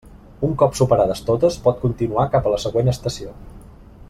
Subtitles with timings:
[0.47, 3.37] Un cop superades totes, pot continuar cap a la següent estació.